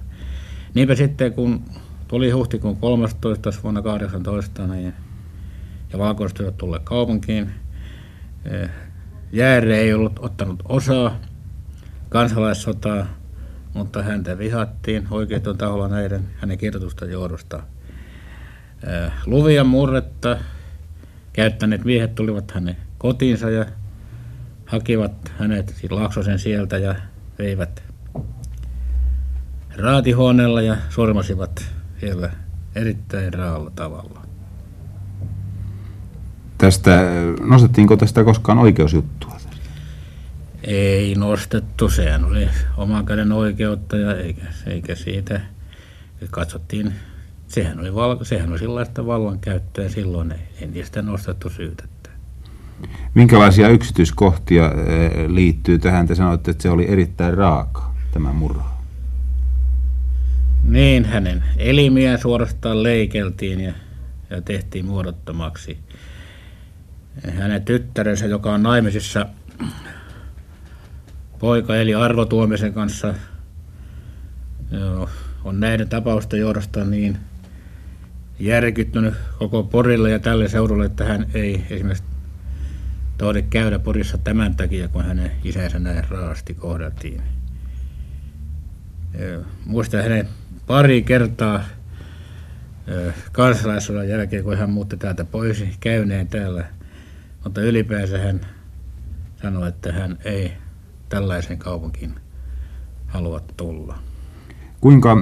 Niinpä 0.75 0.95
sitten 0.95 1.34
kun 1.34 1.63
tuli 2.07 2.31
huhtikuun 2.31 2.77
13. 2.77 3.52
vuonna 3.63 3.81
18 3.81 4.67
niin, 4.67 4.93
ja 5.94 6.00
valkoistyöt 6.00 6.58
tulle 6.58 6.80
kaupunkiin, 6.83 7.52
eh, 8.45 8.69
Jääre 9.31 9.77
ei 9.77 9.94
ollut 9.94 10.19
ottanut 10.19 10.63
osaa 10.69 11.19
kansalaissotaa, 12.09 13.08
mutta 13.73 14.03
häntä 14.03 14.38
vihattiin 14.38 15.08
oikein 15.11 15.41
taholla 15.58 15.88
näiden 15.88 16.22
hänen 16.35 16.58
kirjoitusta 16.58 17.05
johdosta. 17.05 17.63
Eh, 18.83 19.11
luvia 19.25 19.63
murretta 19.63 20.38
käyttäneet 21.33 21.83
miehet 21.83 22.16
tulivat 22.16 22.52
hänen 22.52 22.78
kotiinsa 22.97 23.50
ja 23.50 23.66
hakivat 24.66 25.31
hänet 25.38 25.75
siis 25.80 25.91
Laaksosen 25.91 26.39
sieltä 26.39 26.78
ja 26.78 26.95
veivät 27.39 27.84
raatihuoneella 29.78 30.62
ja 30.62 30.78
sormasivat 30.90 31.66
siellä 32.00 32.31
erittäin 32.76 33.34
raalla 33.34 33.72
tavalla. 33.76 34.22
Tästä, 36.58 37.02
nostettiinko 37.42 37.98
tästä 37.98 38.23
koskaan 38.23 38.58
oikeusjuttua? 38.58 39.36
Ei 40.64 41.16
nostettu, 41.16 41.90
sehän 41.90 42.26
oli 42.26 42.50
oman 42.78 43.06
käden 43.06 43.31
oikeutta 43.31 43.98
ja 43.98 44.16
eikä, 44.16 44.46
eikä 44.66 44.96
siitä 44.96 45.42
katsottiin, 46.31 46.94
sehän 47.48 47.80
oli, 47.80 47.96
val, 47.96 48.18
sehän 48.23 48.50
oli 48.50 48.59
sellaista 48.59 49.06
vallankäyttöä 49.06 49.90
silloin, 49.90 50.31
ei, 50.31 50.40
ei 50.62 50.68
niistä 50.68 51.02
nostettu 51.02 51.50
syytettä. 51.50 52.09
Minkälaisia 53.14 53.70
yksityiskohtia 53.70 54.66
eh, 54.66 55.28
liittyy 55.28 55.80
tähän? 55.80 56.08
Te 56.08 56.16
sanoitte, 56.16 56.52
että 56.52 56.64
se 56.64 56.70
oli 56.70 56.86
erittäin 56.90 57.34
raaka, 57.34 57.94
tämä 58.12 58.34
murha. 58.34 58.75
Niin, 60.66 61.05
hänen 61.05 61.44
elimiä 61.58 62.17
suorastaan 62.17 62.83
leikeltiin 62.83 63.59
ja, 63.61 63.73
ja 64.30 64.41
tehtiin 64.41 64.85
muodottomaksi. 64.85 65.77
Hänen 67.38 67.66
tyttärensä, 67.66 68.25
joka 68.25 68.53
on 68.53 68.63
naimisissa 68.63 69.25
poika 71.40 71.75
eli 71.75 71.95
Arvo 71.95 72.25
Tuomisen 72.25 72.73
kanssa, 72.73 73.13
on 75.44 75.59
näiden 75.59 75.90
tapausten 75.90 76.40
johdosta 76.40 76.85
niin 76.85 77.17
järkyttynyt 78.40 79.13
koko 79.40 79.63
Porille 79.63 80.11
ja 80.11 80.19
tälle 80.19 80.47
seudulle, 80.47 80.85
että 80.85 81.06
hän 81.06 81.25
ei 81.34 81.66
esimerkiksi 81.69 82.03
tohdi 83.17 83.41
käydä 83.41 83.79
Porissa 83.79 84.17
tämän 84.17 84.56
takia, 84.56 84.88
kun 84.88 85.06
hänen 85.06 85.31
isänsä 85.44 85.79
näin 85.79 86.09
raasti 86.09 86.53
kohdattiin. 86.53 87.22
Muistan 89.66 90.03
hänen 90.03 90.28
pari 90.68 91.03
kertaa 91.03 91.64
kansalaisuuden 93.31 94.09
jälkeen, 94.09 94.44
kun 94.44 94.58
hän 94.58 94.70
muutti 94.70 94.98
täältä 94.98 95.26
pois 95.26 95.64
käyneen 95.80 96.28
täällä. 96.28 96.66
Mutta 97.44 97.62
ylipäänsä 97.62 98.18
hän 98.18 98.42
sanoi, 99.42 99.70
että 99.70 99.92
hän 99.92 100.18
ei 100.24 100.52
tällaisen 101.09 101.58
kaupunkiin 101.58 102.16
halua 103.08 103.42
tulla. 103.58 104.00
Kuinka 104.81 105.18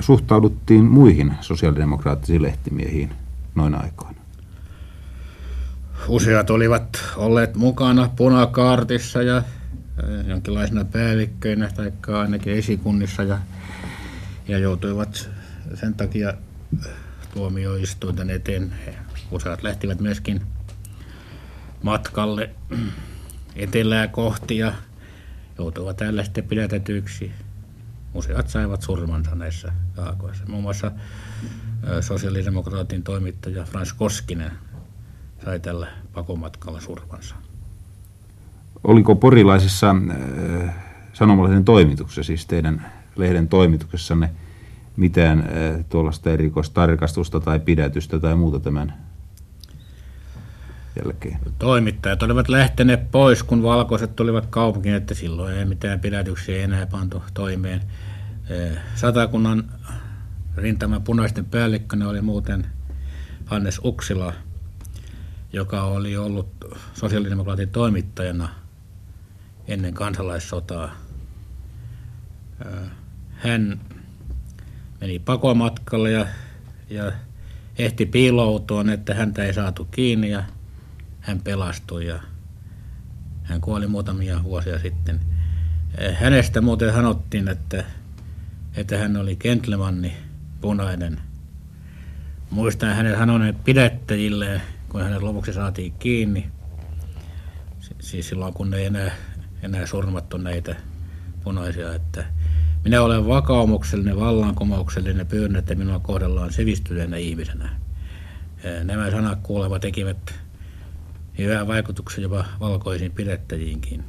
suhtauduttiin 0.00 0.84
muihin 0.84 1.34
sosiaalidemokraattisiin 1.40 2.42
lehtimiehiin 2.42 3.10
noin 3.54 3.74
aikoina? 3.74 4.20
Useat 6.08 6.50
olivat 6.50 7.04
olleet 7.16 7.54
mukana 7.54 8.10
punakaartissa 8.16 9.22
ja 9.22 9.42
jonkinlaisina 10.26 10.84
päällikköinä 10.84 11.70
tai 11.76 11.92
ainakin 12.18 12.52
esikunnissa 12.52 13.22
ja 13.22 13.38
ja 14.50 14.58
joutuivat 14.58 15.30
sen 15.74 15.94
takia 15.94 16.34
tuomioistuinten 17.34 18.30
eteen. 18.30 18.72
Useat 19.30 19.62
lähtivät 19.62 20.00
myöskin 20.00 20.42
matkalle 21.82 22.50
etelää 23.56 24.08
kohti 24.08 24.56
ja 24.58 24.72
joutuivat 25.58 25.96
täällä 25.96 26.24
sitten 26.24 26.44
pidätetyiksi. 26.44 27.32
Useat 28.14 28.48
saivat 28.48 28.82
surmansa 28.82 29.34
näissä 29.34 29.72
taakoissa. 29.94 30.44
Muun 30.48 30.62
muassa 30.62 30.92
sosiaalidemokraatin 32.00 33.02
toimittaja 33.02 33.64
Frans 33.64 33.92
Koskinen 33.92 34.52
sai 35.44 35.60
tällä 35.60 35.88
pakomatkalla 36.12 36.80
surmansa. 36.80 37.34
Oliko 38.84 39.14
porilaisessa 39.14 39.90
äh, 39.90 40.74
sanomalehden 41.12 41.64
toimituksessa, 41.64 42.22
siis 42.22 42.46
teidän 42.46 42.99
lehden 43.16 43.48
toimituksessanne 43.48 44.30
mitään 44.96 45.48
tuollaista 45.88 46.30
erikoistarkastusta 46.30 47.40
tai 47.40 47.60
pidätystä 47.60 48.18
tai 48.18 48.36
muuta 48.36 48.60
tämän 48.60 48.94
jälkeen? 50.96 51.38
Toimittajat 51.58 52.22
olivat 52.22 52.48
lähteneet 52.48 53.10
pois, 53.10 53.42
kun 53.42 53.62
valkoiset 53.62 54.16
tulivat 54.16 54.46
kaupunkiin, 54.46 54.94
että 54.94 55.14
silloin 55.14 55.56
ei 55.56 55.64
mitään 55.64 56.00
pidätyksiä 56.00 56.64
enää 56.64 56.86
pantu 56.86 57.22
toimeen. 57.34 57.80
Satakunnan 58.94 59.64
rintaman 60.56 61.02
punaisten 61.02 61.44
päällikkönä 61.44 62.08
oli 62.08 62.20
muuten 62.20 62.66
Hannes 63.44 63.80
Uksila, 63.84 64.32
joka 65.52 65.82
oli 65.82 66.16
ollut 66.16 66.48
sosiaalidemokraatin 66.94 67.68
toimittajana 67.68 68.48
ennen 69.68 69.94
kansalaissotaa. 69.94 70.90
Hän 73.30 73.80
meni 75.00 75.18
pakomatkalle 75.18 76.10
ja, 76.10 76.26
ja 76.90 77.12
ehti 77.78 78.06
piiloutua, 78.06 78.84
että 78.92 79.14
häntä 79.14 79.44
ei 79.44 79.54
saatu 79.54 79.84
kiinni 79.84 80.30
ja 80.30 80.44
hän 81.20 81.40
pelastui 81.40 82.06
ja 82.06 82.20
hän 83.42 83.60
kuoli 83.60 83.86
muutamia 83.86 84.44
vuosia 84.44 84.78
sitten. 84.78 85.20
Hänestä 86.14 86.60
muuten 86.60 86.92
sanottiin, 86.92 87.48
että, 87.48 87.84
että 88.76 88.98
hän 88.98 89.16
oli 89.16 89.36
gentlemanni 89.36 90.16
punainen. 90.60 91.20
Muistan 92.50 92.96
hänen 92.96 93.18
sanoneen 93.18 93.54
pidättäjille, 93.54 94.60
kun 94.88 95.02
hänet 95.02 95.22
lopuksi 95.22 95.52
saatiin 95.52 95.92
kiinni. 95.92 96.50
Siis 98.00 98.28
silloin, 98.28 98.54
kun 98.54 98.74
ei 98.74 98.86
enää, 98.86 99.10
enää 99.62 99.86
surmattu 99.86 100.36
näitä 100.36 100.76
punaisia, 101.44 101.94
että– 101.94 102.24
minä 102.84 103.02
olen 103.02 103.26
vakaumuksellinen, 103.26 104.20
vallankumouksellinen 104.20 105.26
pyydän, 105.26 105.56
että 105.56 105.74
minua 105.74 105.98
kohdellaan 105.98 106.52
sivistyneenä 106.52 107.16
ihmisenä. 107.16 107.70
Nämä 108.84 109.10
sanat 109.10 109.38
kuuleva 109.42 109.78
tekivät 109.78 110.34
hyvää 111.38 111.66
vaikutuksen 111.66 112.22
jopa 112.22 112.44
valkoisiin 112.60 113.12
pidettäjiinkin. 113.12 114.04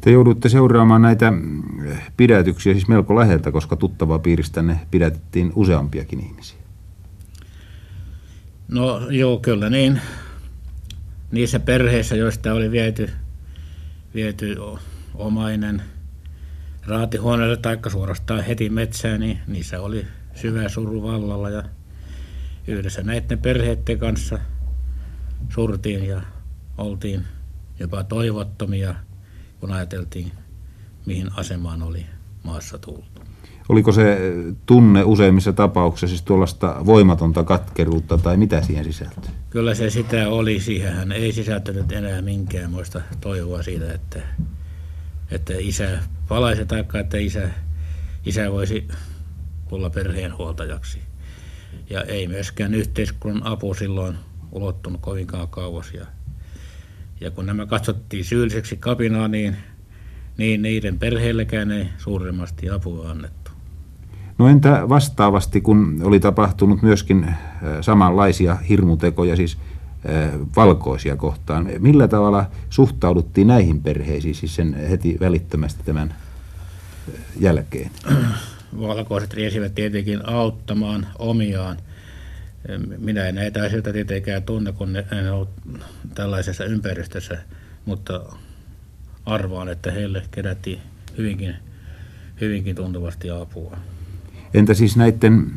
Te 0.00 0.10
joudutte 0.10 0.48
seuraamaan 0.48 1.02
näitä 1.02 1.32
pidätyksiä 2.16 2.72
siis 2.72 2.88
melko 2.88 3.16
läheltä, 3.16 3.52
koska 3.52 3.76
tuttavaa 3.76 4.18
piiristänne 4.18 4.80
pidätettiin 4.90 5.52
useampiakin 5.54 6.20
ihmisiä. 6.20 6.58
No 8.68 9.10
joo, 9.10 9.38
kyllä 9.38 9.70
niin. 9.70 10.00
Niissä 11.30 11.60
perheissä, 11.60 12.16
joista 12.16 12.52
oli 12.52 12.70
viety, 12.70 13.10
viety 14.14 14.56
omainen– 15.14 15.82
raatihuoneelle 16.86 17.56
tai 17.56 17.78
suorastaan 17.88 18.44
heti 18.44 18.70
metsään, 18.70 19.20
niin 19.20 19.38
niissä 19.46 19.80
oli 19.80 20.06
syvä 20.34 20.68
suru 20.68 21.02
vallalla 21.02 21.50
ja 21.50 21.62
yhdessä 22.66 23.02
näiden 23.02 23.38
perheiden 23.38 23.98
kanssa 23.98 24.38
surtiin 25.48 26.06
ja 26.06 26.22
oltiin 26.78 27.24
jopa 27.78 28.04
toivottomia, 28.04 28.94
kun 29.60 29.72
ajateltiin, 29.72 30.32
mihin 31.06 31.30
asemaan 31.36 31.82
oli 31.82 32.06
maassa 32.42 32.78
tultu. 32.78 33.26
Oliko 33.68 33.92
se 33.92 34.18
tunne 34.66 35.04
useimmissa 35.04 35.52
tapauksissa 35.52 36.08
siis 36.08 36.22
tuollaista 36.22 36.76
voimatonta 36.86 37.44
katkeruutta 37.44 38.18
tai 38.18 38.36
mitä 38.36 38.62
siihen 38.62 38.84
sisältyi? 38.84 39.30
Kyllä 39.50 39.74
se 39.74 39.90
sitä 39.90 40.28
oli. 40.28 40.60
Siihen 40.60 41.12
ei 41.12 41.32
sisältänyt 41.32 41.92
enää 41.92 42.22
minkäänmoista 42.22 43.00
toivoa 43.20 43.62
siitä, 43.62 43.92
että, 43.92 44.20
että 45.30 45.52
isä 45.58 45.98
palaisi 46.28 46.66
tai 46.66 46.84
että 47.00 47.18
isä, 47.18 47.50
isä 48.26 48.52
voisi 48.52 48.88
tulla 49.68 49.90
perheen 49.90 50.38
huoltajaksi. 50.38 50.98
Ja 51.90 52.02
ei 52.02 52.28
myöskään 52.28 52.74
yhteiskunnan 52.74 53.46
apu 53.46 53.74
silloin 53.74 54.16
ulottunut 54.52 55.00
kovinkaan 55.00 55.48
kauas. 55.48 55.94
Ja, 55.94 56.06
ja 57.20 57.30
kun 57.30 57.46
nämä 57.46 57.66
katsottiin 57.66 58.24
syylliseksi 58.24 58.76
kapinaa, 58.76 59.28
niin, 59.28 59.56
niin 60.38 60.62
niiden 60.62 60.98
perheellekään 60.98 61.70
ei 61.70 61.88
suuremmasti 61.98 62.70
apua 62.70 63.10
annettu. 63.10 63.50
No 64.38 64.48
entä 64.48 64.88
vastaavasti, 64.88 65.60
kun 65.60 66.00
oli 66.02 66.20
tapahtunut 66.20 66.82
myöskin 66.82 67.24
äh, 67.24 67.36
samanlaisia 67.80 68.54
hirmutekoja, 68.54 69.36
siis 69.36 69.58
valkoisia 70.56 71.16
kohtaan. 71.16 71.68
Millä 71.78 72.08
tavalla 72.08 72.50
suhtauduttiin 72.70 73.46
näihin 73.46 73.82
perheisiin, 73.82 74.34
siis 74.34 74.54
sen 74.54 74.74
heti 74.74 75.16
välittömästi 75.20 75.82
tämän 75.84 76.14
jälkeen? 77.40 77.90
Valkoiset 78.80 79.34
riesivät 79.34 79.74
tietenkin 79.74 80.28
auttamaan 80.28 81.06
omiaan. 81.18 81.76
Minä 82.98 83.24
en 83.24 83.34
näitä 83.34 83.62
asioita 83.62 83.92
tietenkään 83.92 84.42
tunne, 84.42 84.72
kun 84.72 84.96
en 84.96 85.32
ole 85.32 85.46
tällaisessa 86.14 86.64
ympäristössä, 86.64 87.38
mutta 87.84 88.20
arvaan, 89.26 89.68
että 89.68 89.90
heille 89.90 90.22
kerättiin 90.30 90.78
hyvinkin, 91.18 91.54
hyvinkin 92.40 92.76
tuntuvasti 92.76 93.30
apua. 93.30 93.76
Entä 94.54 94.74
siis 94.74 94.96
näiden, 94.96 95.52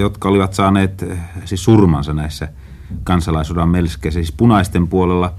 jotka 0.00 0.28
olivat 0.28 0.54
saaneet 0.54 1.04
siis 1.44 1.64
surmansa 1.64 2.12
näissä 2.12 2.48
kansalaisuuden 3.04 3.68
melskeissä, 3.68 4.20
siis 4.20 4.32
punaisten 4.32 4.88
puolella, 4.88 5.34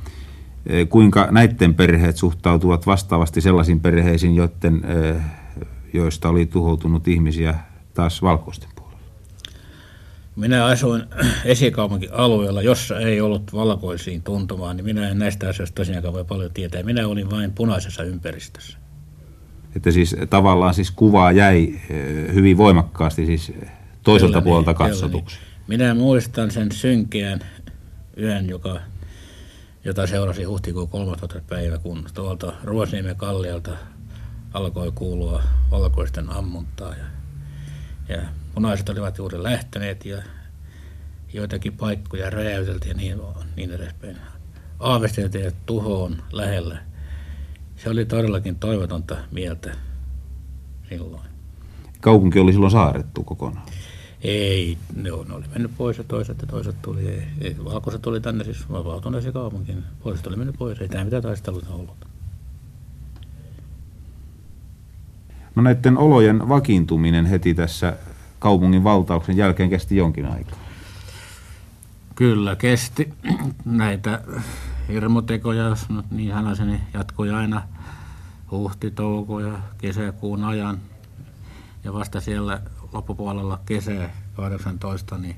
kuinka 0.90 1.28
näiden 1.32 1.76
perheet 1.76 2.18
suhtautuvat 2.18 2.88
vastaavasti 2.88 3.42
sellaisiin 3.42 3.80
perheisiin, 3.80 4.36
joiden, 4.36 4.82
joista 5.94 6.30
oli 6.30 6.46
tuhoutunut 6.46 7.08
ihmisiä 7.08 7.56
taas 7.94 8.22
valkoisten 8.22 8.70
puolella? 8.76 9.00
Minä 10.36 10.66
asuin 10.66 11.04
esikaupunkialueella, 11.46 12.62
jossa 12.62 13.00
ei 13.00 13.22
ollut 13.22 13.54
valkoisiin 13.54 14.24
tuntumaan, 14.24 14.78
niin 14.78 14.86
minä 14.86 15.10
en 15.10 15.20
näistä 15.20 15.50
asioista 15.50 15.76
tosiaankaan 15.76 16.14
voi 16.14 16.26
paljon 16.26 16.52
tietää. 16.54 16.84
Minä 16.84 17.08
olin 17.08 17.32
vain 17.32 17.52
punaisessa 17.52 18.04
ympäristössä. 18.04 18.78
Että 19.76 19.92
siis 19.92 20.16
tavallaan 20.30 20.74
siis 20.74 20.92
kuvaa 20.92 21.32
jäi 21.32 21.74
eh, 21.90 22.34
hyvin 22.34 22.58
voimakkaasti 22.58 23.26
siis 23.26 23.54
toiselta 24.04 24.32
kyllä 24.32 24.42
puolelta 24.42 24.72
niin, 24.72 24.78
katsotuksi. 24.78 25.38
Niin. 25.40 25.57
Minä 25.68 25.94
muistan 25.94 26.52
sen 26.52 26.72
synkeän 26.72 27.40
yön, 28.18 28.50
joka, 28.50 28.80
jota 29.84 30.08
seurasi 30.08 30.44
huhtikuun 30.44 30.90
13. 30.90 31.42
päivä, 31.48 31.78
kun 31.78 32.06
tuolta 32.14 32.54
Ruosniemen 32.64 33.16
kallialta 33.16 33.72
alkoi 34.54 34.92
kuulua 34.92 35.44
valkoisten 35.72 36.30
ammuntaa. 36.30 36.94
Ja, 36.96 37.06
ja 38.10 38.22
punaiset 38.54 38.90
olivat 38.90 39.18
juuri 39.18 39.44
lähteneet 39.44 40.06
ja 40.06 40.24
joitakin 41.34 41.74
paikkoja 41.74 42.30
räjäyteltiin 42.30 42.90
ja 42.90 42.96
niin, 42.96 43.22
niin 43.56 43.72
edespäin. 43.72 44.18
Aavisteltiin, 44.80 45.48
että 45.48 45.62
tuho 45.66 46.04
on 46.04 46.24
lähellä 46.32 46.88
se 47.78 47.90
oli 47.90 48.06
todellakin 48.06 48.56
toivotonta 48.56 49.18
mieltä 49.32 49.76
silloin. 50.90 51.24
Kaupunki 52.02 52.40
oli 52.40 52.52
silloin 52.52 52.72
saarettu 52.72 53.24
kokonaan? 53.24 53.66
Ei, 54.22 54.78
ne, 54.96 55.12
on, 55.12 55.28
ne 55.28 55.34
oli 55.34 55.46
mennyt 55.54 55.72
pois 55.78 55.98
ja 55.98 56.04
toiset 56.04 56.42
ja 56.42 56.48
toiset 56.48 56.82
tuli. 56.82 57.08
Ei, 57.08 57.24
ei, 57.42 57.56
valkoiset 57.66 58.02
tuli 58.02 58.22
tänne 58.22 58.44
siis 58.44 58.72
vapautuneeseen 58.72 59.34
kaupunkiin. 59.34 59.84
Poiset 60.04 60.28
oli 60.28 60.36
mennyt 60.36 60.58
pois, 60.58 60.82
ei 60.82 60.90
tämä 60.90 61.04
mitään 61.04 61.24
taisteluita 61.24 61.74
ollut. 61.74 62.08
No 65.56 65.64
näiden 65.64 65.98
olojen 65.98 66.50
vakiintuminen 66.50 67.26
heti 67.26 67.54
tässä 67.54 67.94
kaupungin 68.40 68.84
valtauksen 68.84 69.38
jälkeen 69.38 69.70
kesti 69.70 69.96
jonkin 69.96 70.26
aikaa. 70.26 70.60
Kyllä 72.16 72.56
kesti. 72.56 73.14
Näitä 73.66 74.22
hirmutekoja, 74.88 75.64
jos 75.64 75.90
nyt 75.90 76.12
niin 76.12 76.32
sanaisin, 76.32 76.68
niin 76.68 76.82
jatkoi 76.94 77.30
aina 77.30 77.64
huhti, 78.52 78.92
touko 78.92 79.40
ja 79.40 79.60
kesäkuun 79.78 80.44
ajan. 80.44 80.78
Ja 81.84 81.94
vasta 81.94 82.22
siellä 82.22 82.62
loppupuolella 82.94 83.60
kesää 83.66 84.10
18, 84.36 85.18
niin 85.18 85.36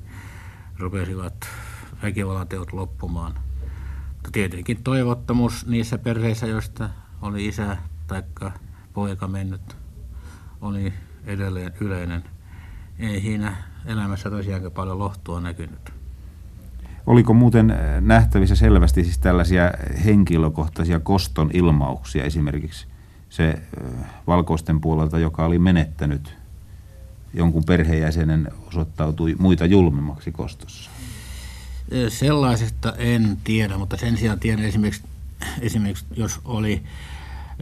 rupesivat 0.79 1.33
väkivallanteot 2.03 2.73
loppumaan. 2.73 3.33
Mutta 4.13 4.31
tietenkin 4.31 4.83
toivottomuus 4.83 5.67
niissä 5.67 5.97
perheissä, 5.97 6.47
joista 6.47 6.89
oli 7.21 7.45
isä 7.47 7.77
tai 8.07 8.23
poika 8.93 9.27
mennyt, 9.27 9.77
oli 10.61 10.93
edelleen 11.25 11.73
yleinen. 11.79 12.23
Ei 12.99 13.21
siinä 13.21 13.55
elämässä 13.85 14.29
tosiaankin 14.29 14.71
paljon 14.71 14.99
lohtua 14.99 15.41
näkynyt. 15.41 15.93
Oliko 17.05 17.33
muuten 17.33 17.71
äh, 17.71 18.01
nähtävissä 18.01 18.55
selvästi 18.55 19.03
siis 19.03 19.19
tällaisia 19.19 19.71
henkilökohtaisia 20.05 20.99
koston 20.99 21.49
ilmauksia 21.53 22.23
esimerkiksi 22.23 22.87
se 23.29 23.49
äh, 23.49 24.09
valkoisten 24.27 24.81
puolelta, 24.81 25.19
joka 25.19 25.45
oli 25.45 25.59
menettänyt 25.59 26.38
jonkun 27.33 27.63
perheenjäsenen 27.63 28.51
osoittautui 28.67 29.35
muita 29.39 29.65
julmemmaksi 29.65 30.31
kostossa? 30.31 30.91
Sellaisesta 32.09 32.93
en 32.97 33.37
tiedä, 33.43 33.77
mutta 33.77 33.97
sen 33.97 34.17
sijaan 34.17 34.39
tiedän 34.39 34.65
esimerkiksi, 34.65 35.03
esimerkiksi 35.61 36.05
jos 36.15 36.39
oli, 36.45 36.83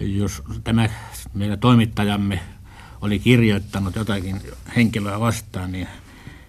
jos 0.02 0.44
tämä 0.64 0.90
meidän 1.34 1.60
toimittajamme 1.60 2.40
oli 3.02 3.19
kirjoittanut 3.19 3.96
jotakin 3.96 4.42
henkilöä 4.75 5.19
vastaan, 5.19 5.72
niin, 5.72 5.88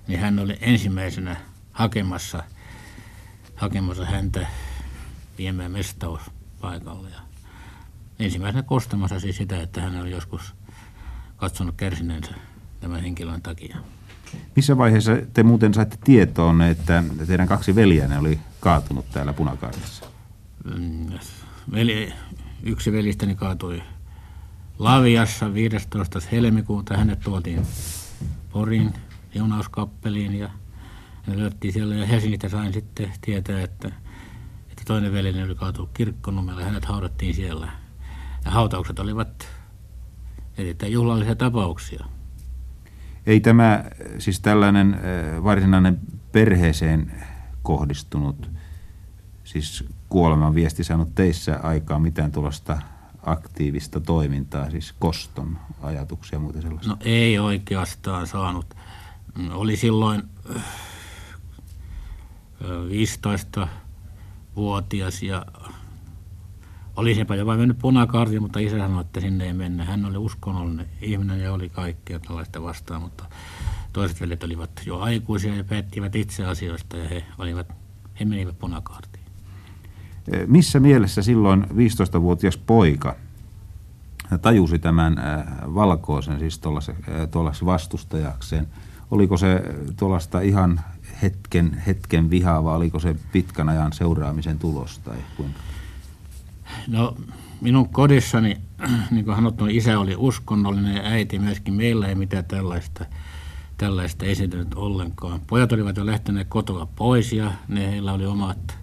niin 0.09 0.21
hän 0.21 0.39
oli 0.39 0.59
ensimmäisenä 0.61 1.37
hakemassa– 1.73 2.43
hakemassa 3.59 4.05
häntä 4.05 4.47
viemään 5.39 5.73
mestauspaikalle. 5.73 7.11
Ja 7.11 7.21
ensimmäisenä 8.19 8.63
kostamassa 8.63 9.21
siis 9.21 9.37
sitä, 9.37 9.63
että 9.63 9.81
hän 9.81 10.01
oli 10.01 10.11
joskus 10.11 10.55
katsonut 11.37 11.75
kärsineensä 11.77 12.35
tämän 12.81 13.03
henkilön 13.03 13.43
takia. 13.43 13.77
Missä 14.57 14.79
vaiheessa 14.79 15.13
te 15.33 15.43
muuten 15.43 15.75
saitte 15.75 15.97
tietoon, 16.05 16.63
että 16.63 17.05
teidän 17.27 17.49
kaksi 17.49 17.75
veljänne 17.75 18.19
oli 18.19 18.39
kaatunut 18.61 19.11
täällä 19.11 19.33
punakaartissa? 19.33 20.07
Mm, 20.65 21.19
veli, 21.73 22.13
yksi 22.63 22.93
veljistäni 22.93 23.35
kaatui 23.35 23.83
Laviassa 24.79 25.55
15. 25.55 26.19
helmikuuta. 26.33 26.97
Hänet 26.97 27.21
tuotiin 27.21 27.67
Porin 28.53 28.95
siunauskappeliin 29.33 30.35
ja 30.35 30.51
ne 31.27 31.39
löyttiin 31.39 31.73
siellä 31.73 31.95
ja 31.95 32.07
Helsingistä 32.07 32.49
sain 32.49 32.73
sitten 32.73 33.13
tietää, 33.21 33.63
että, 33.63 33.89
että 34.71 34.83
toinen 34.87 35.13
veljeni 35.13 35.43
oli 35.43 35.55
kaatunut 35.55 35.91
kirkkonummella 35.95 36.61
ja 36.61 36.67
hänet 36.67 36.85
haudattiin 36.85 37.35
siellä. 37.35 37.69
Ja 38.45 38.51
hautaukset 38.51 38.99
olivat 38.99 39.49
erittäin 40.59 40.93
juhlallisia 40.93 41.35
tapauksia. 41.35 42.05
Ei 43.29 43.41
tämä 43.41 43.85
siis 44.19 44.41
tällainen 44.41 44.95
äh, 44.95 45.01
varsinainen 45.45 45.99
perheeseen 46.33 47.13
kohdistunut, 47.63 48.51
siis 49.45 49.85
kuoleman 50.09 50.55
viesti 50.55 50.85
saanut 50.85 51.15
teissä 51.15 51.61
aikaa 51.63 51.99
mitään 51.99 52.33
tuollaista 52.33 52.79
aktiivista 53.23 54.01
toimintaa, 54.01 54.71
siis 54.71 54.95
koston 54.99 55.59
ajatuksia 55.83 56.37
ja 56.37 56.41
muuta 56.41 56.63
sellaista? 56.63 56.91
No 56.91 56.97
ei 57.01 57.39
oikeastaan 57.39 58.27
saanut. 58.27 58.75
Oli 59.51 59.77
silloin 59.77 60.23
15-vuotias 62.63 65.23
ja 65.23 65.47
olisinpa 66.99 67.37
jopa 67.37 67.57
mennyt 67.57 67.79
punakaartiin, 67.79 68.43
mutta 68.43 68.59
isä 68.59 68.79
sanoi, 68.79 69.01
että 69.01 69.21
sinne 69.21 69.45
ei 69.45 69.53
mennä. 69.53 69.85
Hän 69.85 70.05
oli 70.05 70.17
uskonnollinen 70.17 70.87
ihminen 71.01 71.41
ja 71.41 71.53
oli 71.53 71.69
kaikkea 71.69 72.21
tällaista 72.21 72.63
vastaan, 72.63 73.03
mutta 73.03 73.25
toiset 73.93 74.21
veljet 74.21 74.45
olivat 74.45 74.71
jo 74.87 74.99
aikuisia 74.99 75.55
ja 75.55 75.65
päättivät 75.65 76.17
itse 76.17 76.45
asioista 76.45 76.97
ja 76.97 77.09
he, 77.09 77.25
olivat, 77.39 77.67
he 78.21 78.25
menivät 78.25 78.59
punakaartiin. 78.59 79.25
Missä 80.47 80.81
mielessä 80.81 81.23
silloin 81.23 81.63
15-vuotias 81.63 82.57
poika 82.57 83.17
tajusi 84.43 84.79
tämän 84.79 85.17
valkoisen 85.75 86.39
siis 86.39 86.59
tuollaisen 87.31 87.67
vastustajakseen. 87.67 88.67
Oliko 89.11 89.37
se 89.37 89.63
tuollaista 89.97 90.41
ihan 90.41 90.81
hetken, 91.23 91.83
hetken 91.87 92.31
vihaa 92.31 92.65
vai 92.65 92.77
oliko 92.77 93.01
se 93.01 93.17
pitkän 93.33 93.69
ajan 93.69 93.93
seuraamisen 93.93 94.59
tulos 94.59 94.99
tai 94.99 95.17
kuinka? 95.37 95.61
No 96.89 97.17
minun 97.61 97.89
kodissani, 97.89 98.57
niin 99.11 99.25
kuin 99.25 99.37
sanottu, 99.37 99.67
isä 99.67 99.99
oli 99.99 100.15
uskonnollinen 100.17 100.97
ja 100.97 101.03
äiti 101.03 101.39
myöskin. 101.39 101.75
Meillä 101.75 102.09
ei 102.09 102.15
mitään 102.15 102.45
tällaista, 102.45 103.05
tällaista 103.77 104.27
esiintynyt 104.27 104.75
ollenkaan. 104.75 105.41
Pojat 105.47 105.73
olivat 105.73 105.97
jo 105.97 106.07
lähteneet 106.07 106.49
kotoa 106.49 106.87
pois 106.87 107.33
ja 107.33 107.53
ne, 107.69 107.91
heillä 107.91 108.13
oli 108.13 108.27
omat, 108.27 108.79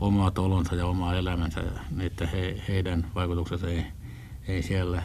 omat 0.00 0.38
olonsa 0.38 0.74
ja 0.74 0.86
oma 0.86 1.14
elämänsä. 1.14 1.60
Että 2.00 2.26
he, 2.26 2.62
heidän 2.68 3.06
vaikutuksensa 3.14 3.68
ei, 3.68 3.86
ei 4.48 4.62
siellä 4.62 5.02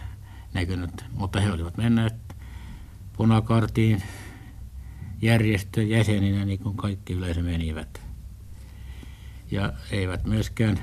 näkynyt. 0.53 1.05
Mutta 1.11 1.39
he 1.39 1.51
olivat 1.51 1.77
menneet 1.77 2.15
punakartiin 3.17 4.03
järjestön 5.21 5.89
jäseninä 5.89 6.45
niin 6.45 6.59
kuin 6.59 6.77
kaikki 6.77 7.13
yleensä 7.13 7.41
menivät. 7.41 8.01
Ja 9.51 9.73
eivät 9.91 10.25
myöskään 10.25 10.79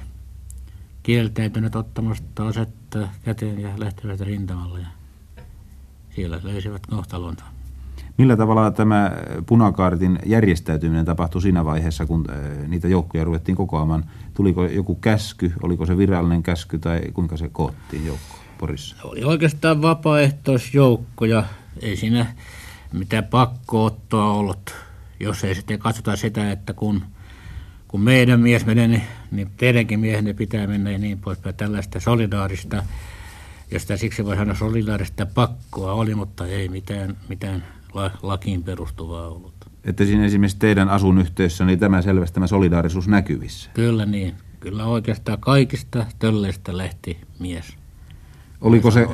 kieltäytyneet 1.09 1.77
ottamasta 1.77 2.49
asetta 2.49 3.09
käteen 3.25 3.61
ja 3.61 3.69
lähtevät 3.77 4.21
rintamalle 4.21 4.81
ja 4.81 4.87
siellä 6.11 6.41
löysivät 6.43 6.87
kohtalonsa. 6.87 7.45
Millä 8.19 8.37
tavalla 8.37 8.71
tämä 8.71 9.13
punakaartin 9.47 10.19
järjestäytyminen 10.27 11.05
tapahtui 11.05 11.43
siinä 11.43 11.65
vaiheessa, 11.65 12.07
kun 12.07 12.25
äh, 12.31 12.69
niitä 12.69 12.89
joukkoja 12.89 13.25
ruvettiin 13.25 13.57
kokoamaan? 13.57 14.05
Tuliko 14.35 14.65
joku 14.65 14.95
käsky, 14.95 15.53
oliko 15.63 15.87
se 15.87 15.99
virallinen 15.99 16.43
käsky 16.43 16.79
tai 16.79 17.01
kuinka 17.15 17.37
se 17.37 17.49
koottiin 17.49 18.07
joukko 18.07 18.37
Porissa? 18.59 18.97
Oli 19.05 19.25
oikeastaan 19.25 19.83
vapaaehtoisjoukko 19.83 21.25
ja 21.25 21.45
ei 21.83 21.97
siinä 21.97 22.27
mitään 22.93 23.25
pakkoottoa 23.25 24.33
ollut, 24.33 24.75
jos 25.21 25.45
ei 25.45 25.55
sitten 25.55 25.79
katsota 25.79 26.17
sitä, 26.17 26.51
että 26.51 26.73
kun– 26.73 27.03
kun 27.89 28.01
meidän 28.01 28.41
mies 28.41 28.67
menee, 28.67 28.89
niin, 28.89 29.03
niin 29.31 29.51
teidänkin 29.57 30.01
miehenne 30.01 30.33
pitää 30.33 30.67
mennä 30.67 30.91
ja 30.91 30.99
niin 30.99 31.19
poispäin. 31.19 31.55
Tällaista 31.55 32.01
solidaarista, 32.01 32.85
josta 33.71 33.97
siksi 33.97 34.25
voi 34.25 34.37
sanoa 34.37 34.55
solidaarista 34.55 35.27
pakkoa 35.27 35.93
oli, 35.93 36.15
mutta 36.15 36.47
ei 36.47 36.69
mitään, 36.69 37.17
mitään 37.29 37.65
lakiin 38.23 38.63
perustuvaa 38.63 39.29
ollut. 39.29 39.55
Että 39.85 40.05
siinä 40.05 40.25
esimerkiksi 40.25 40.59
teidän 40.59 40.89
asun 40.89 41.19
yhteydessä 41.19 41.65
niin 41.65 41.79
tämä 41.79 42.03
selvästi 42.03 42.35
tämä 42.35 42.47
solidaarisuus 42.47 43.09
näkyvissä. 43.09 43.71
Kyllä 43.75 44.07
niin. 44.07 44.35
Kyllä 44.61 44.85
oikeastaan 44.85 45.39
kaikista 45.41 46.07
tölleistä 46.19 46.77
lähti 46.77 47.19
mies. 47.39 47.77
Oliko 48.61 48.91
se 48.91 49.09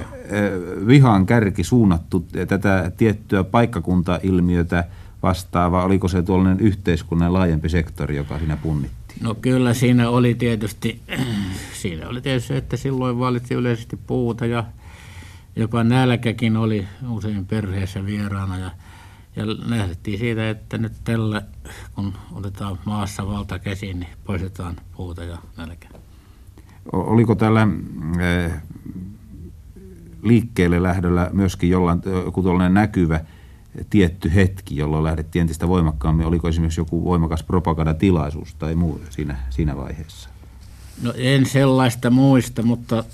vihan 0.87 1.27
kärki 1.27 1.65
suunnattu 1.65 2.27
tätä 2.49 2.93
tiettyä 2.97 3.45
paikkakuntailmiötä 3.45 4.85
vastaan, 5.23 5.73
vai 5.73 5.85
oliko 5.85 6.09
se 6.09 6.23
tuollainen 6.23 6.61
yhteiskunnan 6.61 7.33
laajempi 7.33 7.69
sektori, 7.69 8.17
joka 8.17 8.39
siinä 8.39 8.57
punnittiin? 8.57 9.04
No 9.21 9.35
kyllä 9.35 9.75
siinä 9.75 10.11
oli 10.11 10.35
tietysti, 10.35 11.01
siinä 11.83 12.09
oli 12.09 12.21
tietysti, 12.21 12.55
että 12.55 12.77
silloin 12.77 13.19
valitsi 13.19 13.55
yleisesti 13.55 13.97
puuta 13.97 14.47
ja 14.47 14.65
jopa 15.57 15.85
nälkäkin 15.85 16.57
oli 16.57 16.87
usein 17.09 17.47
perheessä 17.47 18.07
vieraana 18.07 18.59
ja, 18.59 18.71
ja 19.37 19.47
lähdettiin 19.47 20.19
siitä, 20.19 20.51
että 20.51 20.79
nyt 20.79 20.93
tällä, 21.05 21.43
kun 21.95 22.15
otetaan 22.33 22.79
maassa 22.85 23.27
valta 23.27 23.59
käsiin, 23.59 24.01
niin 24.01 24.11
poistetaan 24.25 24.77
puuta 24.97 25.25
ja 25.25 25.39
nälkä. 25.57 25.89
Oliko 26.93 27.35
tällä 27.35 27.69
eh, 28.21 28.53
liikkeelle 30.23 30.83
lähdöllä 30.83 31.31
myöskin 31.33 31.71
jollain, 31.71 32.03
joku 32.25 32.43
näkyvä 32.69 33.21
tietty 33.91 34.35
hetki, 34.35 34.77
jolloin 34.77 35.05
lähdettiin 35.05 35.41
entistä 35.41 35.69
voimakkaammin? 35.69 36.27
Oliko 36.27 36.49
esimerkiksi 36.49 36.81
joku 36.81 37.05
voimakas 37.05 37.43
propagandatilaisuus 37.43 38.55
tai 38.55 38.75
muu 38.75 39.01
siinä, 39.11 39.37
siinä 39.51 39.77
vaiheessa? 39.77 40.29
No 41.03 41.13
en 41.17 41.47
sellaista 41.47 42.11
muista, 42.11 42.63
mutta 42.63 43.05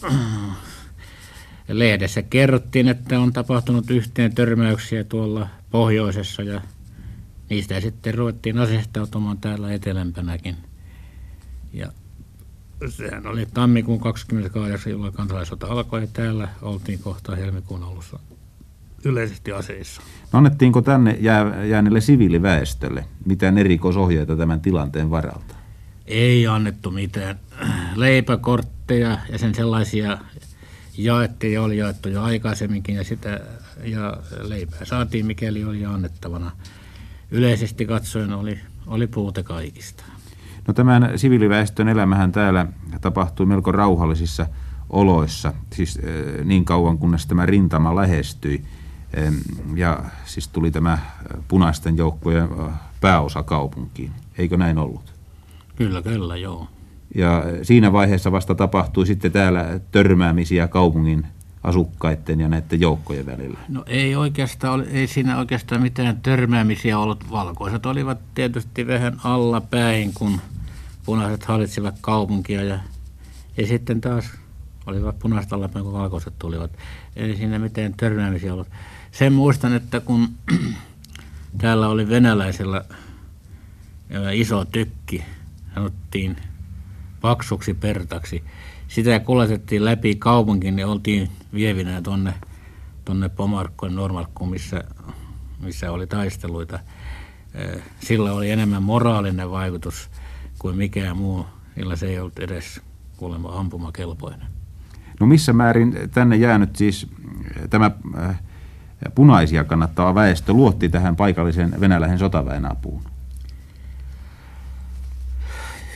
lehdessä 1.68 2.22
kerrottiin, 2.22 2.88
että 2.88 3.20
on 3.20 3.32
tapahtunut 3.32 3.90
yhteen 3.90 4.34
törmäyksiä 4.34 5.04
tuolla 5.04 5.48
pohjoisessa 5.70 6.42
ja 6.42 6.60
niistä 7.50 7.80
sitten 7.80 8.14
ruvettiin 8.14 8.58
asestautumaan 8.58 9.38
täällä 9.38 9.72
etelämpänäkin. 9.72 10.56
Ja 11.72 11.92
sehän 12.88 13.26
oli 13.26 13.46
tammikuun 13.54 14.00
28, 14.00 14.92
jolloin 14.92 15.12
kansalaisota 15.12 15.66
alkoi 15.66 16.00
ja 16.00 16.06
täällä 16.06 16.48
oltiin 16.62 16.98
kohta 16.98 17.36
helmikuun 17.36 17.82
alussa 17.82 18.18
yleisesti 19.04 19.52
aseissa. 19.52 20.02
No 20.32 20.36
annettiinko 20.36 20.82
tänne 20.82 21.16
jää, 21.20 21.64
jääneelle 21.64 22.00
siviiliväestölle 22.00 23.04
mitään 23.24 23.58
erikoisohjeita 23.58 24.36
tämän 24.36 24.60
tilanteen 24.60 25.10
varalta? 25.10 25.54
Ei 26.06 26.46
annettu 26.46 26.90
mitään. 26.90 27.38
Leipäkortteja 27.94 29.18
ja 29.32 29.38
sen 29.38 29.54
sellaisia 29.54 30.18
jaettiin 30.98 31.52
ja 31.52 31.62
oli 31.62 31.76
jaettu 31.76 32.08
jo 32.08 32.22
aikaisemminkin 32.22 32.94
ja, 32.94 33.04
sitä, 33.04 33.40
ja 33.84 34.16
leipää 34.42 34.84
saatiin 34.84 35.26
mikäli 35.26 35.64
oli 35.64 35.84
annettavana. 35.84 36.50
Yleisesti 37.30 37.86
katsoen 37.86 38.32
oli, 38.32 38.58
oli 38.86 39.06
puute 39.06 39.42
kaikista. 39.42 40.04
No 40.68 40.74
tämän 40.74 41.12
siviiliväestön 41.16 41.88
elämähän 41.88 42.32
täällä 42.32 42.66
tapahtui 43.00 43.46
melko 43.46 43.72
rauhallisissa 43.72 44.46
oloissa, 44.90 45.52
siis 45.72 45.98
niin 46.44 46.64
kauan 46.64 46.98
kunnes 46.98 47.26
tämä 47.26 47.46
rintama 47.46 47.96
lähestyi. 47.96 48.64
Ja 49.74 50.04
siis 50.24 50.48
tuli 50.48 50.70
tämä 50.70 50.98
punaisten 51.48 51.96
joukkojen 51.96 52.48
pääosa 53.00 53.42
kaupunkiin. 53.42 54.12
Eikö 54.38 54.56
näin 54.56 54.78
ollut? 54.78 55.14
Kyllä, 55.76 56.02
kyllä, 56.02 56.36
joo. 56.36 56.68
Ja 57.14 57.44
siinä 57.62 57.92
vaiheessa 57.92 58.32
vasta 58.32 58.54
tapahtui 58.54 59.06
sitten 59.06 59.32
täällä 59.32 59.80
törmäämisiä 59.90 60.68
kaupungin 60.68 61.26
asukkaiden 61.62 62.40
ja 62.40 62.48
näiden 62.48 62.80
joukkojen 62.80 63.26
välillä? 63.26 63.58
No 63.68 63.84
ei 63.86 64.16
oikeastaan, 64.16 64.84
ei 64.90 65.06
siinä 65.06 65.38
oikeastaan 65.38 65.82
mitään 65.82 66.20
törmäämisiä 66.20 66.98
ollut. 66.98 67.30
Valkoiset 67.30 67.86
olivat 67.86 68.18
tietysti 68.34 68.86
vähän 68.86 69.16
alla 69.24 69.60
päin, 69.60 70.14
kun 70.14 70.40
punaiset 71.04 71.44
hallitsivat 71.44 71.94
kaupunkia 72.00 72.62
ja, 72.62 72.78
ja 73.56 73.66
sitten 73.66 74.00
taas 74.00 74.24
olivat 74.86 75.18
punaiset 75.18 75.52
alla 75.52 75.68
päin, 75.68 75.84
kun 75.84 75.94
valkoiset 75.94 76.34
tulivat. 76.38 76.70
Ei 77.16 77.36
siinä 77.36 77.58
mitään 77.58 77.94
törmäämisiä 77.96 78.52
ollut. 78.52 78.68
Sen 79.12 79.32
muistan, 79.32 79.74
että 79.74 80.00
kun 80.00 80.28
täällä 81.60 81.88
oli 81.88 82.08
venäläisellä 82.08 82.84
iso 84.32 84.64
tykki, 84.64 85.24
sanottiin 85.74 86.36
paksuksi 87.20 87.74
pertaksi. 87.74 88.44
Sitä 88.88 89.20
kuljetettiin 89.20 89.84
läpi 89.84 90.14
kaupunkin 90.14 90.78
ja 90.78 90.88
oltiin 90.88 91.30
vievinä 91.54 92.02
tuonne 92.02 92.34
tonne 93.04 93.28
Pomarkkoon 93.28 93.94
Normarkkuun, 93.94 94.50
missä, 94.50 94.84
missä 95.60 95.92
oli 95.92 96.06
taisteluita. 96.06 96.78
Sillä 98.00 98.32
oli 98.32 98.50
enemmän 98.50 98.82
moraalinen 98.82 99.50
vaikutus 99.50 100.10
kuin 100.58 100.76
mikään 100.76 101.16
muu, 101.16 101.46
sillä 101.74 101.96
se 101.96 102.06
ei 102.06 102.18
ollut 102.18 102.38
edes 102.38 102.80
kuulemma 103.16 103.58
ampumakelpoinen. 103.58 104.46
No 105.20 105.26
missä 105.26 105.52
määrin 105.52 105.94
tänne 106.10 106.36
jäänyt 106.36 106.76
siis 106.76 107.06
tämä 107.70 107.90
punaisia 109.14 109.64
kannattava 109.64 110.14
väestö 110.14 110.52
luotti 110.52 110.88
tähän 110.88 111.16
paikallisen 111.16 111.80
venäläisen 111.80 112.18
sotaväen 112.18 112.72
apuun? 112.72 113.02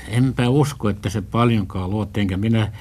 Enpä 0.09 0.49
usko, 0.49 0.89
että 0.89 1.11
se 1.11 1.23
paljonkaan 1.23 1.91
luotti, 1.91 2.21
enkä 2.21 2.37
minä 2.37 2.73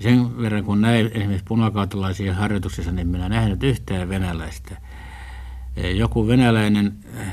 sen 0.00 0.38
verran 0.38 0.64
kun 0.64 0.80
näin 0.80 1.06
esimerkiksi 1.06 1.44
punakautalaisia 1.44 2.34
harjoituksissa, 2.34 2.92
niin 2.92 3.08
minä 3.08 3.28
nähnyt 3.28 3.62
yhtään 3.62 4.08
venäläistä. 4.08 4.76
Joku 5.94 6.26
venäläinen 6.26 6.94
eh, 7.14 7.26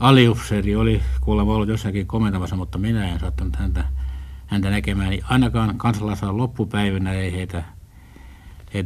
aliupseeri 0.00 0.76
oli 0.76 1.02
kuulemma 1.20 1.54
ollut 1.54 1.68
jossakin 1.68 2.06
komentamassa, 2.06 2.56
mutta 2.56 2.78
minä 2.78 3.08
en 3.08 3.20
saattanut 3.20 3.56
häntä, 3.56 3.84
häntä 4.46 4.70
näkemään. 4.70 5.10
Niin 5.10 5.24
ainakaan 5.28 5.78
kansalaisen 5.78 6.36
loppupäivinä 6.36 7.12
ei 7.12 7.32
heitä 7.32 7.64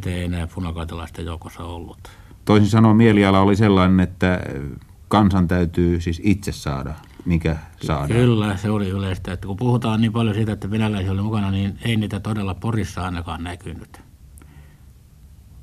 ei 0.05 0.23
enää 0.23 0.47
punakaitalaisten 0.47 1.25
joukossa 1.25 1.63
ollut. 1.63 1.97
Toisin 2.45 2.69
sanoen 2.69 2.95
mieliala 2.95 3.39
oli 3.39 3.55
sellainen, 3.55 3.99
että 3.99 4.39
kansan 5.07 5.47
täytyy 5.47 6.01
siis 6.01 6.21
itse 6.23 6.51
saada, 6.51 6.93
mikä 7.25 7.57
saadaan. 7.83 8.09
Kyllä, 8.09 8.57
se 8.57 8.69
oli 8.69 8.89
yleistä. 8.89 9.33
Että 9.33 9.47
kun 9.47 9.57
puhutaan 9.57 10.01
niin 10.01 10.13
paljon 10.13 10.35
siitä, 10.35 10.51
että 10.51 10.71
venäläisiä 10.71 11.11
oli 11.11 11.21
mukana, 11.21 11.51
niin 11.51 11.79
ei 11.85 11.95
niitä 11.95 12.19
todella 12.19 12.53
Porissa 12.53 13.01
ainakaan 13.01 13.43
näkynyt. 13.43 14.01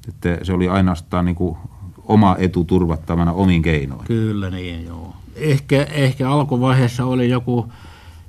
Että 0.08 0.38
se 0.42 0.52
oli 0.52 0.68
ainoastaan 0.68 1.24
niin 1.24 1.34
kuin 1.36 1.58
oma 2.02 2.36
etu 2.38 2.64
turvattavana 2.64 3.32
omin 3.32 3.62
keinoin. 3.62 4.06
Kyllä 4.06 4.50
niin, 4.50 4.86
joo. 4.86 5.16
Ehkä, 5.36 5.82
ehkä 5.82 6.30
alkuvaiheessa 6.30 7.04
oli 7.04 7.30
joku, 7.30 7.72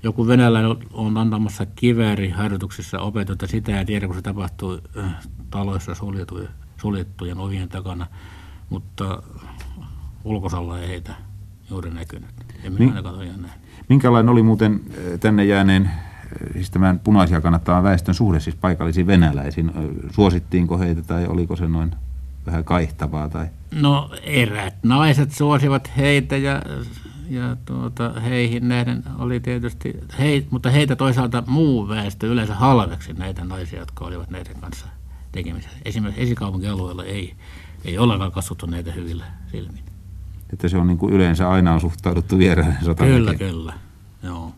joku 0.03 0.27
venäläinen 0.27 0.77
on 0.93 1.17
antamassa 1.17 1.65
kivääriharjoituksissa 1.65 2.99
opetusta, 2.99 3.47
sitä 3.47 3.79
ei 3.79 3.85
tiedä, 3.85 4.07
kun 4.07 4.15
se 4.15 4.21
tapahtuu 4.21 4.79
äh, 4.97 5.15
taloissa 5.49 5.95
suljettujen, 5.95 6.49
suljettujen 6.77 7.37
ovien 7.37 7.69
takana, 7.69 8.07
mutta 8.69 9.23
ulkosalla 10.23 10.79
ei 10.79 10.87
heitä 10.87 11.13
juuri 11.69 11.89
näkynyt. 11.89 12.29
En 12.63 12.73
minä 12.73 12.89
ainakaan 12.89 13.15
tosiaan 13.15 13.41
nähnyt. 13.41 13.61
Minkälainen 13.89 14.29
oli 14.29 14.43
muuten 14.43 14.73
äh, 14.73 15.19
tänne 15.19 15.45
jääneen, 15.45 15.85
äh, 15.85 15.99
siis 16.53 16.69
tämän 16.69 16.99
punaisia 16.99 17.41
kannattavan 17.41 17.83
väestön 17.83 18.15
suhde 18.15 18.39
siis 18.39 18.55
paikallisiin 18.55 19.07
venäläisiin? 19.07 19.71
Suosittiinko 20.11 20.77
heitä 20.77 21.01
tai 21.01 21.25
oliko 21.27 21.55
se 21.55 21.67
noin 21.67 21.91
vähän 22.45 22.63
kaihtavaa? 22.63 23.29
Tai? 23.29 23.47
No 23.71 24.09
erät 24.23 24.75
naiset 24.83 25.31
suosivat 25.31 25.91
heitä 25.97 26.37
ja 26.37 26.61
ja 27.29 27.57
tuota, 27.65 28.19
heihin 28.19 28.67
nähden 28.67 29.03
oli 29.17 29.39
tietysti, 29.39 29.93
hei, 30.19 30.47
mutta 30.49 30.69
heitä 30.69 30.95
toisaalta 30.95 31.43
muu 31.47 31.87
väestö 31.87 32.27
yleensä 32.27 32.55
halveksi 32.55 33.13
näitä 33.13 33.45
naisia, 33.45 33.79
jotka 33.79 34.05
olivat 34.05 34.29
näiden 34.29 34.55
kanssa 34.61 34.87
tekemisissä. 35.31 35.77
Esimerkiksi 35.85 36.21
esikaupunkialueella 36.21 37.03
ei, 37.03 37.35
ei 37.85 37.97
ollenkaan 37.97 38.31
kasvuttu 38.31 38.65
näitä 38.65 38.91
hyvillä 38.91 39.25
silmin. 39.51 39.83
Että 40.53 40.67
se 40.67 40.77
on 40.77 40.87
niin 40.87 40.97
kuin 40.97 41.13
yleensä 41.13 41.49
aina 41.49 41.73
on 41.73 41.81
suhtauduttu 41.81 42.37
vieraiden 42.37 42.77
sotaväkeen. 42.85 43.17
Kyllä, 43.17 43.35
kyllä. 43.35 43.73
Joo. 44.23 44.53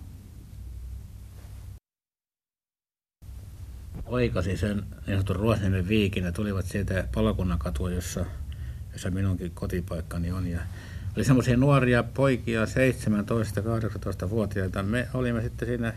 Oikasi 4.06 4.58
sen 4.58 4.78
niin 4.78 4.86
sanotun 5.08 5.36
Ruosniemen 5.36 5.88
viikin 5.88 6.24
ja 6.24 6.32
tulivat 6.32 6.66
sieltä 6.66 7.08
palokunnan 7.13 7.60
katua, 7.60 7.92
jossa, 7.92 8.25
jossa 8.94 9.12
minunkin 9.12 9.51
kotipaikkani 9.54 10.32
on. 10.32 10.48
Ja 10.48 10.60
oli 11.15 11.25
semmoisia 11.25 11.58
nuoria 11.58 12.03
poikia, 12.03 12.65
17-18-vuotiaita. 12.65 14.84
Me 14.84 15.08
olimme 15.13 15.41
sitten 15.41 15.68
siinä, 15.68 15.94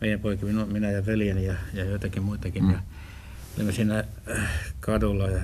meidän 0.00 0.20
poika, 0.20 0.46
minä 0.46 0.90
ja 0.90 1.06
veljeni 1.06 1.44
ja, 1.44 1.54
ja 1.74 1.84
joitakin 1.84 2.22
muitakin. 2.22 2.64
Mm. 2.64 2.70
Ja 2.70 2.78
olimme 3.56 3.72
siinä 3.72 4.04
äh, 4.30 4.48
kadulla 4.80 5.28
ja 5.28 5.42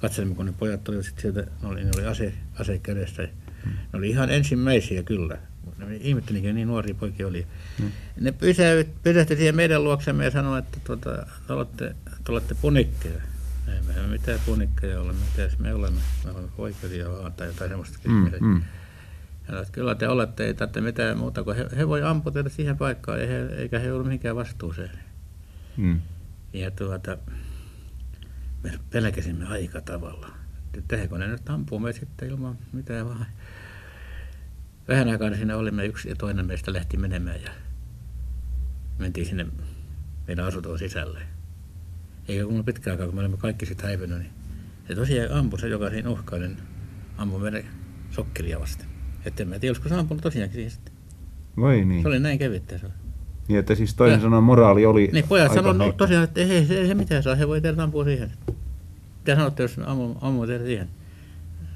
katselimme, 0.00 0.34
kun 0.34 0.46
ne 0.46 0.54
pojat 0.58 0.84
tulivat 0.84 1.04
sitten 1.04 1.22
sieltä, 1.22 1.50
ne 1.62 1.68
oli, 1.68 1.84
ne 1.84 1.90
oli 1.96 2.06
ase, 2.06 2.32
ase 2.58 2.78
kädessä. 2.78 3.28
Mm. 3.64 3.70
Ne 3.70 3.98
oli 3.98 4.10
ihan 4.10 4.30
ensimmäisiä 4.30 5.02
kyllä. 5.02 5.38
Ne 5.78 5.96
ihmettelinkin, 5.96 6.54
niin 6.54 6.68
nuoria 6.68 6.94
poikia 6.94 7.26
oli. 7.26 7.46
Mm. 7.78 7.90
Ne 8.20 8.34
pysähtyi 9.02 9.36
siihen 9.36 9.56
meidän 9.56 9.84
luoksemme 9.84 10.24
ja 10.24 10.30
sanoi, 10.30 10.58
että 10.58 10.78
tuota, 10.84 11.26
te 11.46 11.52
olette, 11.52 11.94
te 12.24 12.32
olette 12.32 12.54
punikkeja. 12.54 13.20
Ei 13.68 13.82
me 13.82 14.06
mitään 14.06 14.40
punikkeja 14.46 15.00
ole, 15.00 15.12
mitä 15.12 15.50
me 15.58 15.74
olemme, 15.74 16.00
me 16.24 16.30
olemme 16.30 16.50
poikasia 16.56 17.10
vaan 17.10 17.32
tai 17.32 17.46
jotain 17.46 17.70
semmoista. 17.70 17.98
Mm, 18.08 18.30
mm. 18.40 18.62
Ja 19.48 19.60
että 19.60 19.72
kyllä 19.72 19.94
te 19.94 20.08
olette, 20.08 20.44
ei 20.44 20.54
tarvitse 20.54 20.80
mitään 20.80 21.18
muuta, 21.18 21.44
kun 21.44 21.56
he, 21.56 21.66
he 21.76 21.88
voi 21.88 22.02
ampua 22.02 22.32
teitä 22.32 22.48
siihen 22.48 22.76
paikkaan, 22.76 23.20
eikä 23.20 23.32
he, 23.32 23.40
eikä 23.40 23.78
he 23.78 23.92
ole 23.92 24.04
mihinkään 24.04 24.36
vastuuseen. 24.36 24.98
Mm. 25.76 26.00
Ja 26.52 26.70
tuota, 26.70 27.18
me 28.62 28.78
pelkäsimme 28.90 29.46
aika 29.46 29.80
tavalla. 29.80 30.30
Tehdäänkö 30.88 31.18
ne 31.18 31.26
nyt 31.26 31.50
ampuu 31.50 31.78
me 31.78 31.92
sitten 31.92 32.28
ilman 32.28 32.58
mitään 32.72 33.06
vaan. 33.06 33.26
Vähän 34.88 35.08
aikaa 35.08 35.34
siinä 35.34 35.56
olimme 35.56 35.86
yksi 35.86 36.08
ja 36.08 36.16
toinen 36.16 36.46
meistä 36.46 36.72
lähti 36.72 36.96
menemään 36.96 37.42
ja 37.42 37.50
mentiin 38.98 39.26
sinne 39.26 39.46
meidän 40.26 40.44
asuntoon 40.44 40.78
sisälle 40.78 41.37
eikä 42.28 42.44
kun 42.44 42.64
pitkään 42.64 42.94
aikaa, 42.94 43.06
kun 43.06 43.14
me 43.14 43.20
olemme 43.20 43.36
kaikki 43.36 43.66
sitten 43.66 43.86
häipynyt, 43.86 44.18
niin 44.18 44.30
se 44.88 44.94
tosiaan 44.94 45.32
ampui 45.32 45.60
se, 45.60 45.68
joka 45.68 45.90
siinä 45.90 46.10
uhkainen, 46.10 46.56
ampui 47.16 47.40
meidän 47.40 47.62
sokkeria 48.10 48.60
vasten. 48.60 48.86
Että 49.24 49.42
en 49.42 49.48
mä 49.48 49.58
tiedä, 49.58 49.70
olisiko 49.70 49.88
se 49.88 49.94
ampunut 49.94 50.22
tosiaankin 50.22 50.54
siihen 50.54 50.70
sitten. 50.70 50.94
Vai 51.60 51.84
niin? 51.84 52.02
Se 52.02 52.08
oli 52.08 52.18
näin 52.18 52.38
kevyttä 52.38 52.78
se 52.78 52.86
oli. 52.86 52.94
Niin, 53.48 53.58
että 53.58 53.74
siis 53.74 53.94
toinen 53.94 54.20
sanoen 54.20 54.44
moraali 54.44 54.86
oli 54.86 55.10
Niin, 55.12 55.28
pojat 55.28 55.52
sanoivat 55.52 55.76
no, 55.76 55.92
tosiaan, 55.92 56.24
että 56.24 56.40
ei, 56.40 56.50
ei, 56.50 56.66
ei 56.70 56.86
se 56.86 56.94
mitään 56.94 57.22
saa, 57.22 57.34
he 57.34 57.48
voi 57.48 57.60
tehdä 57.60 57.82
ampua 57.82 58.04
siihen. 58.04 58.32
Mitä 59.18 59.36
sanotte, 59.36 59.62
jos 59.62 59.76
ammu, 59.84 60.14
ammu 60.20 60.46
tehdä 60.46 60.64
siihen? 60.64 60.88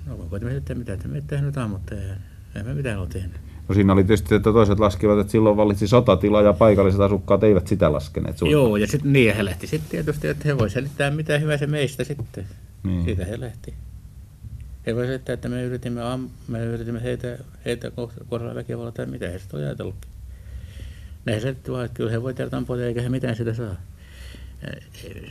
No, 0.06 0.18
voiko 0.18 0.48
sitten 0.50 0.78
mitään, 0.78 0.96
että 0.96 1.08
me 1.08 1.16
ei 1.16 1.22
tehnyt 1.26 1.56
ammutta, 1.56 1.94
ei, 1.94 2.10
ei 2.54 2.62
me 2.62 2.74
mitään 2.74 2.98
ole 2.98 3.08
tehnyt. 3.08 3.51
No 3.68 3.74
siinä 3.74 3.92
oli 3.92 4.04
tietysti, 4.04 4.34
että 4.34 4.52
toiset 4.52 4.78
laskivat, 4.78 5.18
että 5.18 5.30
silloin 5.30 5.56
valitsi 5.56 5.88
sotatila 5.88 6.42
ja 6.42 6.52
paikalliset 6.52 7.00
asukkaat 7.00 7.44
eivät 7.44 7.66
sitä 7.66 7.92
laskeneet. 7.92 8.38
Suuntaan. 8.38 8.62
Joo, 8.62 8.76
ja 8.76 8.86
sitten 8.86 9.12
niin 9.12 9.36
he 9.36 9.44
lähti 9.44 9.66
sitten 9.66 9.90
tietysti, 9.90 10.28
että 10.28 10.44
he 10.44 10.58
voisivat 10.58 10.72
selittää 10.72 11.10
mitä 11.10 11.38
hyvää 11.38 11.56
se 11.56 11.66
meistä 11.66 12.04
sitten. 12.04 12.46
Niin. 12.82 13.04
Siitä 13.04 13.24
he 13.24 13.40
lähti. 13.40 13.74
He 14.86 14.94
voisivat 14.94 15.08
selittää, 15.08 15.32
että 15.32 15.48
me 15.48 15.62
yritimme, 15.62 16.02
am, 16.02 16.28
me 16.48 16.64
yritimme 16.64 17.02
heitä, 17.02 17.38
heitä 17.64 17.90
kohdalla 18.28 18.54
väkivallalla 18.54 18.92
tai 18.92 19.06
mitä 19.06 19.28
he 19.28 19.38
sitten 19.38 19.60
on 19.60 19.66
ajatellutkin. 19.66 20.10
Ne 21.24 21.40
selitti 21.40 21.72
vaan, 21.72 21.84
että 21.84 21.96
kyllä 21.96 22.10
he 22.10 22.22
voi 22.22 22.34
tehdä 22.34 22.56
ampua 22.56 22.80
eikä 22.80 23.02
he 23.02 23.08
mitään 23.08 23.36
sitä 23.36 23.54
saa. 23.54 23.74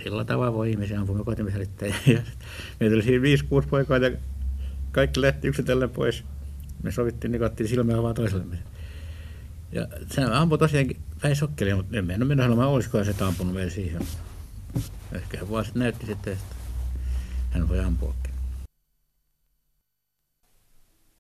Sillä 0.04 0.26
tavalla 0.26 0.54
voi 0.54 0.72
ihmisiä 0.72 1.00
ampua, 1.00 1.18
me 1.18 1.24
koetimme 1.24 1.52
selittää. 1.52 1.88
Ja 2.08 2.22
meitä 2.80 2.96
oli 2.96 3.04
siinä 3.04 3.22
viisi, 3.22 3.46
kuusi 3.46 3.68
poikaa 3.68 3.98
ja 3.98 4.12
kaikki 4.92 5.22
lähti 5.22 5.48
yksitellen 5.48 5.90
pois 5.90 6.24
me 6.84 6.92
sovittiin, 6.92 7.32
niin 7.32 7.40
kattiin 7.40 7.70
silmiä 7.70 8.04
vaan 8.04 8.16
toisellemme. 8.16 8.58
Ja 9.72 9.88
se 10.12 10.24
ampui 10.24 10.58
tosiaankin 10.58 10.98
päin 11.22 11.36
sokkelia, 11.36 11.76
mutta 11.76 11.98
en 11.98 12.06
mennyt 12.06 12.28
minä 12.28 12.44
sanomaan, 12.44 12.70
olisikohan 12.70 13.06
se 13.06 13.24
ampunut 13.24 13.56
vielä 13.56 13.70
siihen. 13.70 14.02
Ehkä 15.12 15.38
hän 15.38 15.52
vaan 15.52 15.66
näytti 15.76 16.06
sitten, 16.06 16.34
että 16.34 16.56
hän 17.52 17.70
voi 17.70 17.80
ampuakin. 17.80 18.31